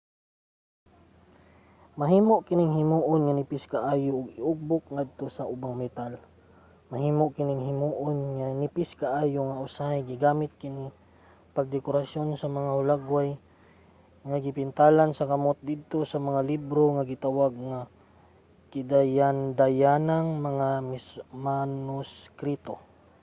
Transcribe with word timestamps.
mahimo 1.99 2.33
kining 2.47 2.73
himoon 2.79 3.21
nga 3.23 3.33
nipis 3.37 3.63
kaayo 3.73 4.11
ug 4.19 4.27
iugbok 4.41 4.83
ngadto 4.95 5.25
sa 5.37 5.43
ubang 5.53 5.75
metal. 5.83 6.13
mahimo 6.91 7.23
kining 7.35 7.63
himoon 7.69 8.17
nga 8.37 8.47
nipis 8.61 8.91
kaayo 9.01 9.39
nga 9.47 9.61
usahay 9.67 10.01
gigamit 10.09 10.51
kini 10.61 10.87
pagdekorasyon 11.55 12.27
sa 12.37 12.47
mga 12.57 12.71
hulagway 12.77 13.29
nga 14.27 14.37
gipintalan 14.45 15.11
sa 15.13 15.27
kamot 15.31 15.57
didto 15.69 15.99
sa 16.11 16.17
mga 16.27 16.41
libro 16.51 16.83
nga 16.95 17.03
gitawag 17.11 17.53
nga 17.69 17.79
gidayandayanang 18.71 20.27
mga 20.47 20.67
manuskrito 21.45 22.75